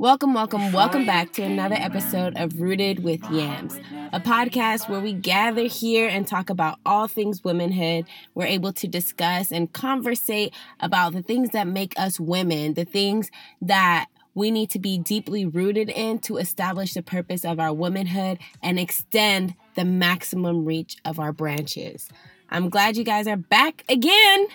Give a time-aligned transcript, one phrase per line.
[0.00, 3.80] Welcome, welcome, welcome back to another episode of Rooted with Yams,
[4.12, 8.06] a podcast where we gather here and talk about all things womanhood.
[8.32, 13.32] We're able to discuss and conversate about the things that make us women, the things
[13.60, 18.38] that we need to be deeply rooted in to establish the purpose of our womanhood
[18.62, 22.08] and extend the maximum reach of our branches.
[22.50, 24.46] I'm glad you guys are back again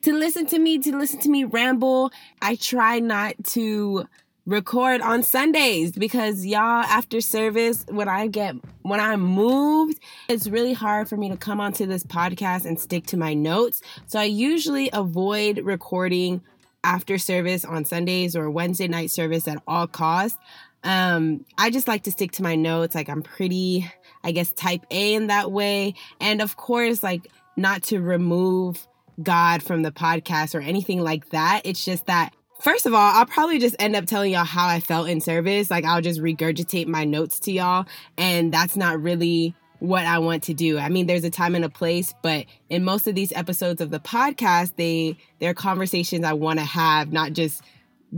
[0.00, 2.12] to listen to me, to listen to me ramble.
[2.40, 4.08] I try not to
[4.46, 10.72] record on Sundays because y'all after service when I get when I'm moved it's really
[10.72, 13.82] hard for me to come onto this podcast and stick to my notes.
[14.06, 16.42] So I usually avoid recording
[16.84, 20.38] after service on Sundays or Wednesday night service at all costs.
[20.84, 22.94] Um I just like to stick to my notes.
[22.94, 23.90] Like I'm pretty
[24.22, 25.94] I guess type A in that way.
[26.20, 27.26] And of course like
[27.56, 28.86] not to remove
[29.20, 31.62] God from the podcast or anything like that.
[31.64, 34.80] It's just that First of all, I'll probably just end up telling y'all how I
[34.80, 35.70] felt in service.
[35.70, 40.42] Like I'll just regurgitate my notes to y'all, and that's not really what I want
[40.44, 40.78] to do.
[40.78, 43.90] I mean, there's a time and a place, but in most of these episodes of
[43.90, 47.62] the podcast, they they're conversations I want to have, not just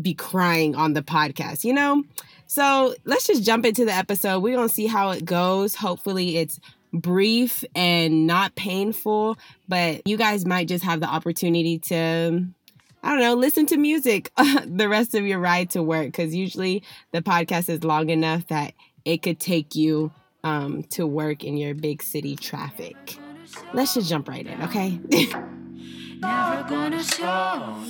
[0.01, 2.05] be crying on the podcast, you know?
[2.47, 4.41] So let's just jump into the episode.
[4.41, 5.75] We're gonna see how it goes.
[5.75, 6.61] Hopefully it's
[6.93, 12.47] brief and not painful, but you guys might just have the opportunity to
[13.03, 14.33] I don't know, listen to music
[14.67, 16.83] the rest of your ride to work because usually
[17.13, 18.75] the podcast is long enough that
[19.05, 20.11] it could take you
[20.45, 23.19] um, to work in your big city traffic.
[23.73, 25.01] Let's just jump right in, okay?
[26.21, 27.85] Never gonna show.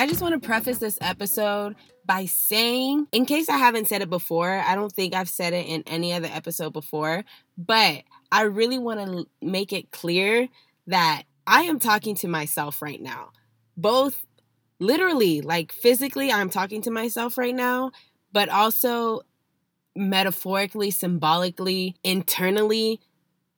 [0.00, 4.08] I just want to preface this episode by saying, in case I haven't said it
[4.08, 7.22] before, I don't think I've said it in any other episode before,
[7.58, 10.48] but I really want to make it clear
[10.86, 13.32] that I am talking to myself right now.
[13.76, 14.24] Both
[14.78, 17.92] literally, like physically, I'm talking to myself right now,
[18.32, 19.20] but also
[19.94, 23.00] metaphorically, symbolically, internally,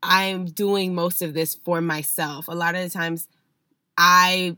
[0.03, 2.49] I'm doing most of this for myself.
[2.49, 3.29] A lot of the times,
[3.97, 4.57] I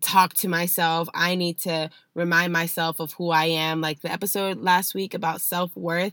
[0.00, 1.08] talk to myself.
[1.14, 3.80] I need to remind myself of who I am.
[3.80, 6.12] Like the episode last week about self worth,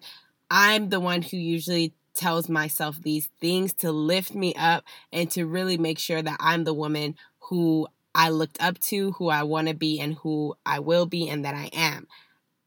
[0.50, 5.45] I'm the one who usually tells myself these things to lift me up and to
[5.45, 9.68] really make sure that I'm the woman who I looked up to, who I want
[9.68, 12.07] to be, and who I will be, and that I am.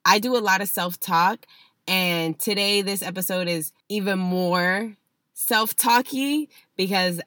[0.04, 1.46] I do a lot of self talk,
[1.86, 4.94] and today this episode is even more
[5.32, 7.20] self talky because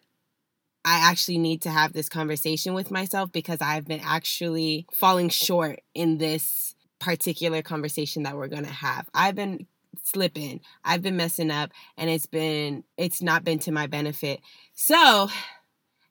[0.84, 5.82] I actually need to have this conversation with myself because I've been actually falling short
[5.94, 9.10] in this particular conversation that we're going to have.
[9.14, 9.68] I've been
[10.04, 10.62] slipping.
[10.84, 14.42] I've been messing up and it's been it's not been to my benefit.
[14.74, 15.30] So,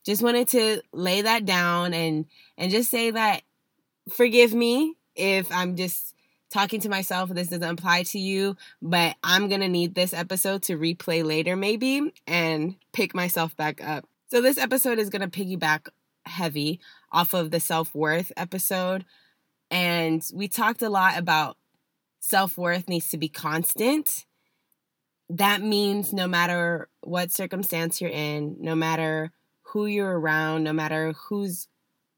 [0.05, 2.27] just wanted to lay that down and
[2.57, 3.43] and just say that
[4.11, 6.15] forgive me if I'm just
[6.51, 10.63] talking to myself this doesn't apply to you, but I'm going to need this episode
[10.65, 14.09] to replay later maybe and pick myself back up.
[14.31, 15.89] So, this episode is going to piggyback
[16.25, 16.79] heavy
[17.11, 19.05] off of the self worth episode.
[19.73, 21.57] And we talked a lot about
[22.21, 24.27] self worth needs to be constant.
[25.29, 29.33] That means no matter what circumstance you're in, no matter
[29.63, 31.67] who you're around, no matter who's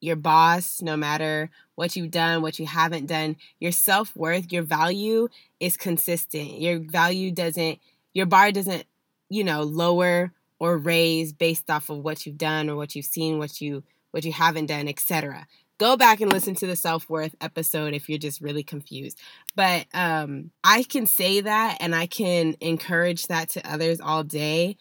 [0.02, 4.64] your boss, no matter what you've done, what you haven't done, your self worth, your
[4.64, 5.28] value
[5.60, 6.60] is consistent.
[6.60, 7.78] Your value doesn't,
[8.12, 8.84] your bar doesn't,
[9.30, 10.30] you know, lower
[10.62, 14.24] or raise based off of what you've done or what you've seen, what you what
[14.24, 15.48] you haven't done, etc.
[15.78, 19.18] Go back and listen to the self-worth episode if you're just really confused.
[19.56, 24.76] But um I can say that and I can encourage that to others all day.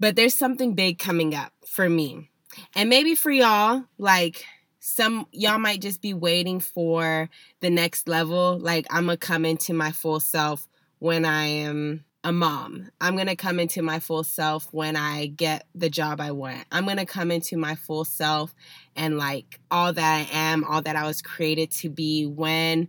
[0.00, 2.30] But there's something big coming up for me.
[2.74, 4.44] And maybe for y'all, like
[4.80, 7.30] some y'all might just be waiting for
[7.60, 8.58] the next level.
[8.58, 10.66] Like I'm gonna come into my full self
[10.98, 12.90] when I am a mom.
[13.00, 16.64] I'm going to come into my full self when I get the job I want.
[16.72, 18.54] I'm going to come into my full self
[18.96, 22.88] and like all that I am, all that I was created to be when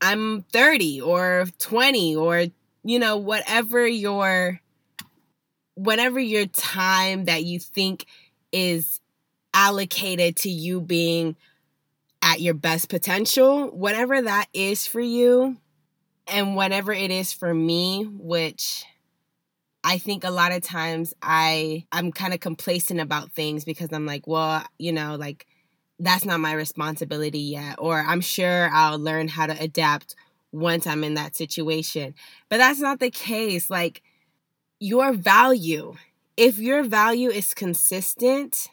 [0.00, 2.46] I'm 30 or 20 or
[2.82, 4.60] you know whatever your
[5.74, 8.04] whatever your time that you think
[8.52, 9.00] is
[9.54, 11.36] allocated to you being
[12.20, 15.56] at your best potential, whatever that is for you,
[16.26, 18.84] and whatever it is for me, which
[19.82, 24.06] I think a lot of times I I'm kind of complacent about things because I'm
[24.06, 25.46] like, well, you know, like
[25.98, 27.76] that's not my responsibility yet.
[27.78, 30.16] Or I'm sure I'll learn how to adapt
[30.52, 32.14] once I'm in that situation.
[32.48, 33.70] But that's not the case.
[33.70, 34.02] Like,
[34.80, 35.94] your value,
[36.36, 38.68] if your value is consistent,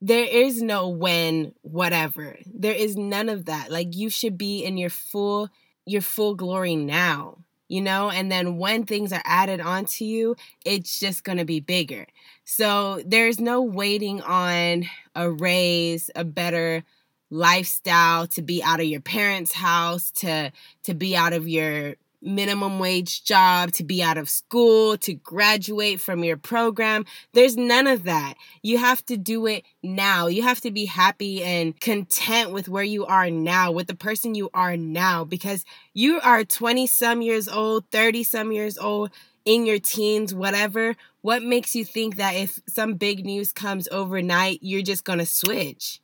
[0.00, 4.76] there is no when whatever there is none of that like you should be in
[4.76, 5.48] your full
[5.86, 7.38] your full glory now
[7.68, 8.10] you know?
[8.10, 12.06] And then when things are added onto you it's just going to be bigger.
[12.44, 14.84] So there's no waiting on
[15.14, 16.84] a raise a better
[17.30, 20.52] lifestyle to be out of your parents house to
[20.84, 26.00] to be out of your minimum wage job, to be out of school, to graduate
[26.00, 27.04] from your program.
[27.32, 28.34] There's none of that.
[28.62, 30.26] You have to do it now.
[30.26, 34.34] You have to be happy and content with where you are now, with the person
[34.34, 39.10] you are now, because you are 20 some years old, 30 some years old,
[39.44, 40.96] in your teens, whatever.
[41.20, 45.26] What makes you think that if some big news comes overnight, you're just going to
[45.26, 46.00] switch?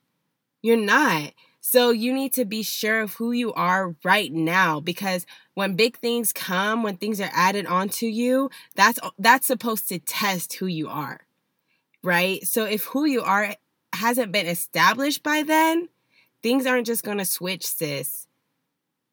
[0.63, 1.33] You're not.
[1.61, 5.99] So you need to be sure of who you are right now because when big
[5.99, 10.89] things come, when things are added onto you, that's that's supposed to test who you
[10.89, 11.21] are.
[12.03, 12.47] Right?
[12.47, 13.55] So if who you are
[13.93, 15.89] hasn't been established by then,
[16.43, 18.27] things aren't just going to switch, sis.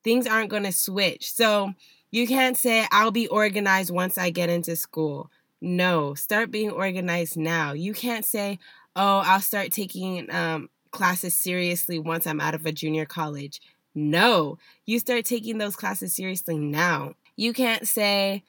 [0.03, 1.29] Things aren't going to switch.
[1.33, 1.73] So
[2.11, 5.29] you can't say I'll be organized once I get into school.
[5.59, 7.73] No, start being organized now.
[7.73, 8.59] You can't say,
[8.95, 13.61] "Oh, I'll start taking um classes seriously once I'm out of a junior college.
[13.93, 17.13] No, you start taking those classes seriously now.
[17.35, 18.43] You can't say,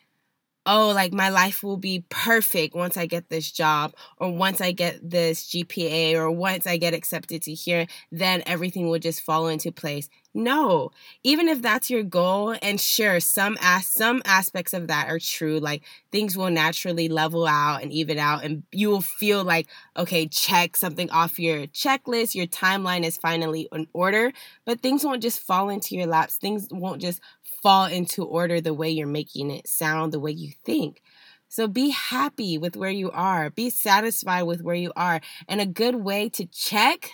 [0.68, 4.72] oh, like my life will be perfect once I get this job or once I
[4.72, 9.48] get this GPA or once I get accepted to here, then everything will just fall
[9.48, 10.10] into place.
[10.34, 10.90] No,
[11.24, 15.58] even if that's your goal, and sure, some as some aspects of that are true.
[15.58, 15.82] Like
[16.12, 19.66] things will naturally level out and even out, and you will feel like
[19.96, 22.34] okay, check something off your checklist.
[22.34, 24.32] Your timeline is finally in order,
[24.66, 26.36] but things won't just fall into your laps.
[26.36, 27.20] Things won't just
[27.62, 31.02] fall into order the way you're making it sound, the way you think.
[31.48, 33.50] So be happy with where you are.
[33.50, 35.20] Be satisfied with where you are.
[35.48, 37.12] And a good way to check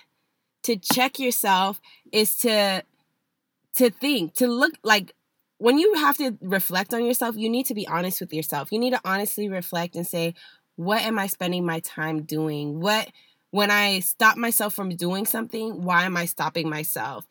[0.65, 1.81] to check yourself
[2.11, 2.83] is to
[3.77, 5.15] to think, to look like
[5.59, 8.73] when you have to reflect on yourself, you need to be honest with yourself.
[8.73, 10.35] You need to honestly reflect and say,
[10.77, 12.81] what am I spending my time doing?
[12.81, 13.11] What
[13.51, 17.27] when I stop myself from doing something, why am I stopping myself?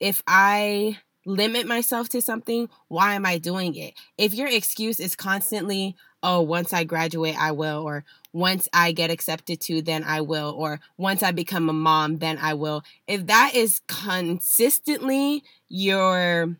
[0.00, 3.94] If I limit myself to something, why am I doing it?
[4.16, 9.10] If your excuse is constantly, oh, once I graduate, I will, or once I get
[9.10, 12.82] accepted to, then I will, or once I become a mom, then I will.
[13.06, 16.56] If that is consistently your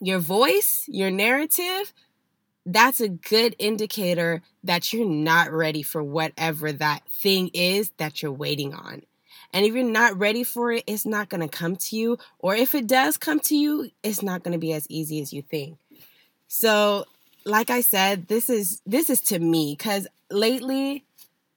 [0.00, 1.92] your voice, your narrative,
[2.64, 8.30] that's a good indicator that you're not ready for whatever that thing is that you're
[8.30, 9.02] waiting on.
[9.52, 12.18] And if you're not ready for it, it's not going to come to you.
[12.38, 15.32] Or if it does come to you, it's not going to be as easy as
[15.32, 15.78] you think.
[16.46, 17.04] So,
[17.44, 21.04] like I said, this is this is to me cuz lately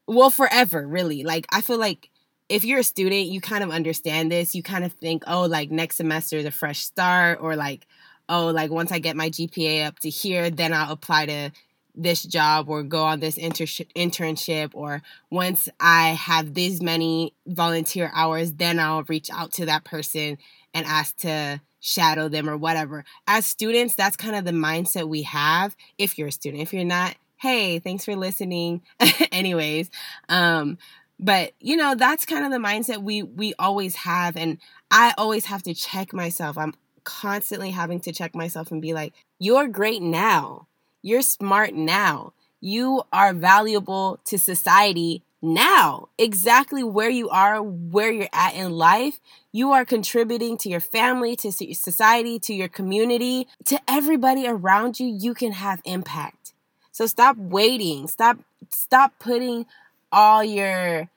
[0.07, 1.23] well forever really.
[1.23, 2.09] Like I feel like
[2.49, 4.53] if you're a student, you kind of understand this.
[4.53, 7.87] You kind of think, "Oh, like next semester is a fresh start," or like,
[8.29, 11.51] "Oh, like once I get my GPA up to here, then I'll apply to
[11.95, 18.11] this job or go on this inter- internship or once I have these many volunteer
[18.13, 20.37] hours, then I'll reach out to that person
[20.73, 23.03] and ask to shadow them or whatever.
[23.27, 26.63] As students, that's kind of the mindset we have if you're a student.
[26.63, 28.81] If you're not, hey, thanks for listening.
[29.31, 29.89] Anyways,
[30.29, 30.77] um
[31.19, 34.57] but you know, that's kind of the mindset we we always have and
[34.89, 36.57] I always have to check myself.
[36.57, 36.73] I'm
[37.03, 40.67] constantly having to check myself and be like, you're great now
[41.03, 42.33] you're smart now.
[42.61, 46.07] You are valuable to society now.
[46.17, 49.19] Exactly where you are, where you're at in life,
[49.51, 55.07] you are contributing to your family, to society, to your community, to everybody around you.
[55.07, 56.53] You can have impact.
[56.93, 58.07] So stop waiting.
[58.07, 59.65] Stop stop putting
[60.11, 61.09] all your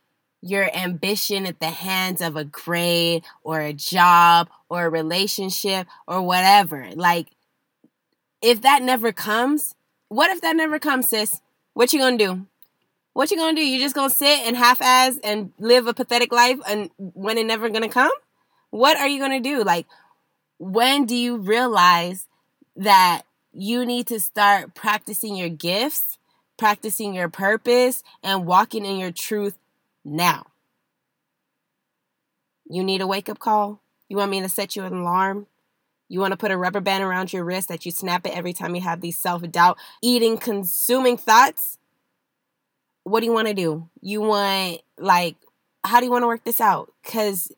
[0.43, 6.23] your ambition at the hands of a grade or a job or a relationship or
[6.23, 6.89] whatever.
[6.95, 7.29] Like
[8.43, 9.76] if that never comes,
[10.09, 11.41] what if that never comes, sis?
[11.75, 12.47] What you gonna do?
[13.13, 13.67] What you gonna do?
[13.67, 17.69] You just gonna sit and half-ass and live a pathetic life, and when it never
[17.69, 18.13] gonna come?
[18.71, 19.63] What are you gonna do?
[19.63, 19.87] Like,
[20.59, 22.27] when do you realize
[22.77, 23.23] that
[23.53, 26.19] you need to start practicing your gifts,
[26.59, 29.57] practicing your purpose, and walking in your truth
[30.05, 30.47] now?
[32.69, 33.81] You need a wake up call?
[34.09, 35.47] You want me to set you an alarm?
[36.09, 38.53] You want to put a rubber band around your wrist that you snap it every
[38.53, 41.79] time you have these self doubt, eating, consuming thoughts?
[43.03, 43.89] What do you want to do?
[44.01, 45.37] You want, like,
[45.85, 46.93] how do you want to work this out?
[47.03, 47.53] Because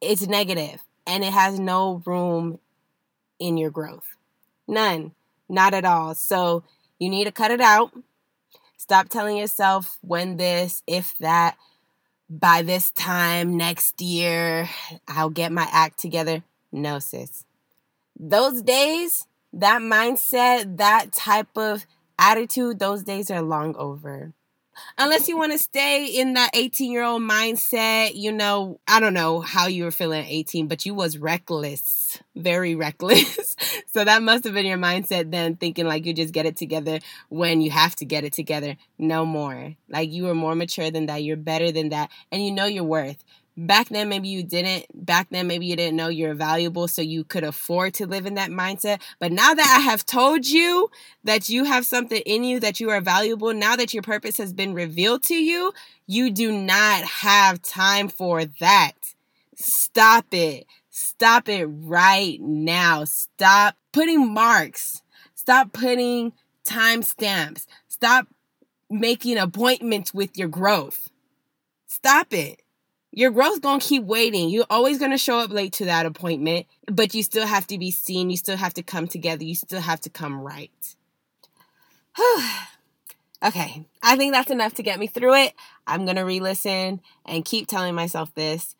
[0.00, 2.58] it's negative and it has no room
[3.38, 4.16] in your growth.
[4.68, 5.12] None.
[5.48, 6.14] Not at all.
[6.14, 6.64] So
[6.98, 7.92] you need to cut it out.
[8.76, 11.56] Stop telling yourself when this, if that,
[12.28, 14.68] by this time next year,
[15.06, 16.42] I'll get my act together.
[16.72, 17.44] No, sis.
[18.18, 21.86] Those days, that mindset, that type of
[22.18, 24.32] attitude, those days are long over.
[24.96, 29.12] Unless you want to stay in that 18 year old mindset you know i don't
[29.12, 33.56] know how you were feeling at 18 but you was reckless very reckless.
[33.94, 36.98] So that must have been your mindset then thinking like you just get it together
[37.28, 38.76] when you have to get it together.
[38.96, 39.74] No more.
[39.90, 42.84] Like you were more mature than that you're better than that and you know your
[42.84, 43.22] worth
[43.56, 47.24] back then maybe you didn't back then maybe you didn't know you're valuable so you
[47.24, 49.00] could afford to live in that mindset.
[49.18, 50.90] But now that i have told you
[51.24, 54.52] that you have something in you that you are valuable now that your purpose has
[54.52, 55.72] been revealed to you
[56.06, 58.92] you do not have time for that.
[59.56, 60.66] Stop it.
[60.90, 63.04] Stop it right now.
[63.04, 65.02] Stop putting marks.
[65.34, 66.32] Stop putting
[66.64, 67.66] time stamps
[68.02, 68.26] stop
[68.90, 71.08] making appointments with your growth.
[71.86, 72.61] Stop it
[73.12, 74.48] your growth's gonna keep waiting.
[74.48, 77.90] You're always gonna show up late to that appointment, but you still have to be
[77.90, 78.30] seen.
[78.30, 79.44] You still have to come together.
[79.44, 80.96] You still have to come right.
[83.44, 85.52] okay, I think that's enough to get me through it.
[85.86, 88.74] I'm gonna re listen and keep telling myself this.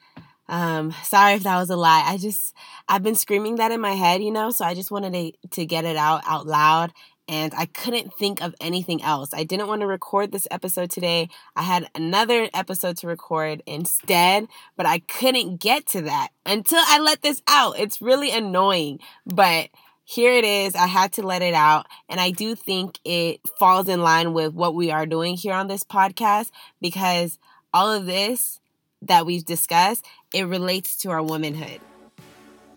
[0.48, 2.02] Um, sorry if that was a lie.
[2.06, 2.54] I just,
[2.88, 5.66] I've been screaming that in my head, you know, so I just wanted to, to
[5.66, 6.92] get it out out loud
[7.28, 9.30] and I couldn't think of anything else.
[9.32, 11.28] I didn't want to record this episode today.
[11.54, 16.98] I had another episode to record instead, but I couldn't get to that until I
[16.98, 17.78] let this out.
[17.78, 19.70] It's really annoying, but
[20.04, 20.74] here it is.
[20.74, 21.86] I had to let it out.
[22.08, 25.68] And I do think it falls in line with what we are doing here on
[25.68, 26.50] this podcast
[26.80, 27.38] because
[27.72, 28.60] all of this
[29.02, 31.80] that we've discussed, it relates to our womanhood.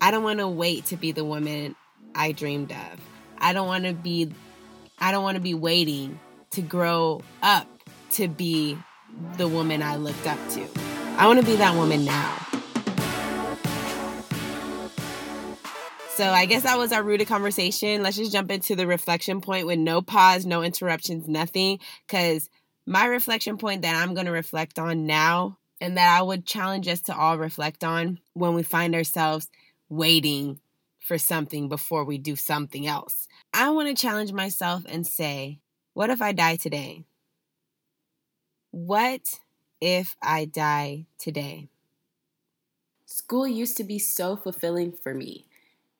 [0.00, 1.74] I don't want to wait to be the woman
[2.14, 3.15] I dreamed of.
[3.38, 4.32] I don't want to be
[4.98, 6.18] I don't want to be waiting
[6.50, 7.68] to grow up
[8.12, 8.78] to be
[9.36, 10.66] the woman I looked up to.
[11.18, 12.46] I want to be that woman now.
[16.14, 18.02] So I guess that was our rooted conversation.
[18.02, 21.78] Let's just jump into the reflection point with no pause, no interruptions, nothing.
[22.06, 22.48] Because
[22.86, 26.88] my reflection point that I'm going to reflect on now and that I would challenge
[26.88, 29.48] us to all reflect on when we find ourselves
[29.90, 30.58] waiting
[31.00, 33.28] for something before we do something else.
[33.52, 35.60] I want to challenge myself and say,
[35.94, 37.04] what if I die today?
[38.70, 39.22] What
[39.80, 41.68] if I die today?
[43.06, 45.46] School used to be so fulfilling for me.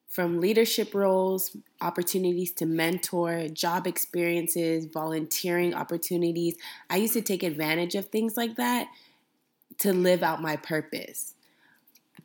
[0.09, 6.57] From leadership roles, opportunities to mentor, job experiences, volunteering opportunities,
[6.88, 8.88] I used to take advantage of things like that
[9.79, 11.35] to live out my purpose.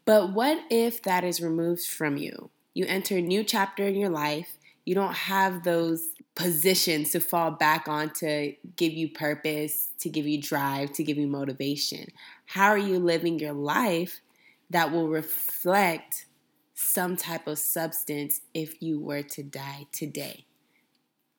[0.05, 2.49] But what if that is removed from you?
[2.73, 4.57] You enter a new chapter in your life.
[4.85, 10.25] You don't have those positions to fall back on to give you purpose, to give
[10.25, 12.07] you drive, to give you motivation.
[12.45, 14.21] How are you living your life
[14.69, 16.25] that will reflect
[16.73, 20.45] some type of substance if you were to die today?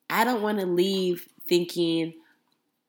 [0.08, 2.14] I don't want to leave thinking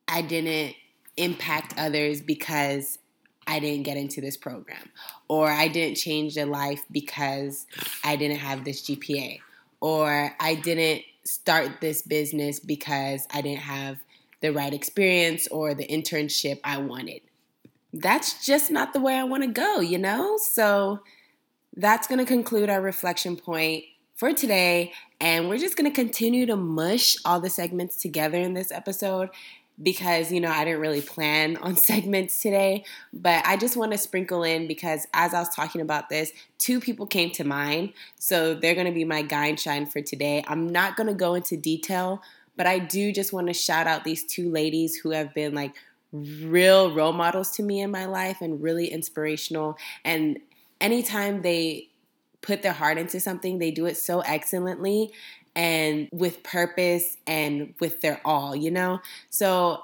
[0.08, 0.76] I didn't
[1.16, 3.00] impact others because
[3.48, 4.90] I didn't get into this program,
[5.28, 7.66] or I didn't change their life because
[8.04, 9.40] I didn't have this GPA,
[9.82, 13.98] or I didn't start this business because I didn't have
[14.42, 17.22] the right experience or the internship I wanted.
[17.94, 20.38] That's just not the way I want to go, you know?
[20.38, 21.00] So
[21.76, 23.86] that's going to conclude our reflection point
[24.16, 24.92] for today.
[25.22, 29.30] And we're just going to continue to mush all the segments together in this episode
[29.82, 33.98] because you know I didn't really plan on segments today, but I just want to
[33.98, 37.94] sprinkle in because as I was talking about this, two people came to mind.
[38.20, 40.44] So they're going to be my guide shine for today.
[40.48, 42.22] I'm not going to go into detail,
[42.56, 45.74] but I do just want to shout out these two ladies who have been like
[46.12, 49.76] real role models to me in my life and really inspirational
[50.06, 50.38] and
[50.80, 51.88] anytime they
[52.44, 55.12] put their heart into something, they do it so excellently
[55.56, 59.00] and with purpose and with their all, you know?
[59.30, 59.84] So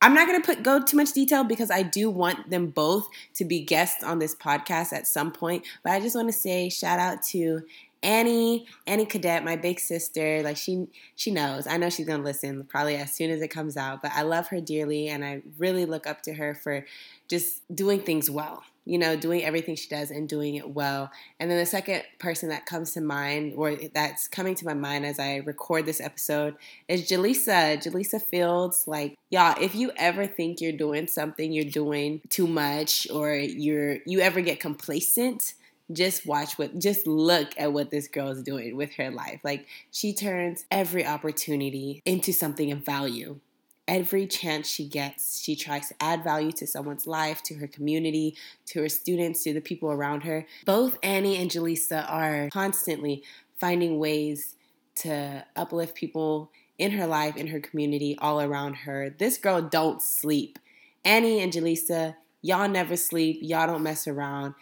[0.00, 3.08] I'm not going to put go too much detail because I do want them both
[3.34, 6.68] to be guests on this podcast at some point, but I just want to say
[6.68, 7.62] shout out to
[8.00, 10.42] Annie, Annie Cadet, my big sister.
[10.42, 11.66] Like she she knows.
[11.66, 14.48] I know she's to listen probably as soon as it comes out, but I love
[14.48, 16.86] her dearly and I really look up to her for
[17.26, 21.10] just doing things well you know, doing everything she does and doing it well.
[21.38, 25.04] And then the second person that comes to mind, or that's coming to my mind
[25.04, 26.56] as I record this episode,
[26.88, 27.76] is Jaleesa.
[27.82, 28.84] Jaleesa Fields.
[28.86, 33.98] Like, y'all, if you ever think you're doing something, you're doing too much, or you're
[34.06, 35.52] you ever get complacent,
[35.92, 39.66] just watch what just look at what this girl is doing with her life like
[39.90, 43.40] she turns every opportunity into something of value
[43.88, 48.36] every chance she gets, she tries to add value to someone's life, to her community,
[48.66, 50.46] to her students, to the people around her.
[50.66, 53.24] Both Annie and Jaleesa are constantly
[53.58, 54.54] finding ways
[54.96, 59.10] to uplift people in her life, in her community, all around her.
[59.10, 60.58] This girl don't sleep.
[61.04, 64.54] Annie and Jaleesa, y'all never sleep, y'all don't mess around.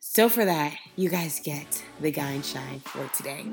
[0.00, 3.46] So for that, you guys get the guy and shine for today.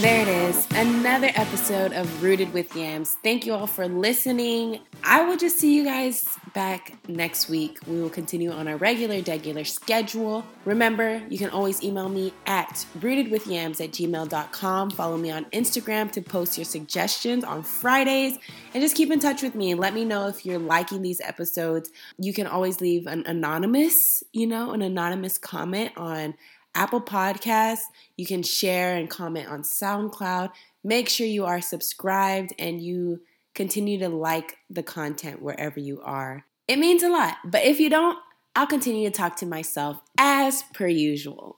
[0.00, 3.18] And there it is, another episode of Rooted with Yams.
[3.22, 4.80] Thank you all for listening.
[5.04, 7.78] I will just see you guys back next week.
[7.86, 10.46] We will continue on our regular, regular schedule.
[10.64, 14.90] Remember, you can always email me at rootedwithyams at gmail.com.
[14.92, 18.38] Follow me on Instagram to post your suggestions on Fridays.
[18.72, 21.20] And just keep in touch with me and let me know if you're liking these
[21.20, 21.90] episodes.
[22.16, 26.36] You can always leave an anonymous, you know, an anonymous comment on
[26.74, 27.84] Apple Podcasts.
[28.16, 30.50] You can share and comment on SoundCloud.
[30.84, 33.20] Make sure you are subscribed and you
[33.54, 36.44] continue to like the content wherever you are.
[36.68, 38.18] It means a lot, but if you don't,
[38.54, 41.56] I'll continue to talk to myself as per usual.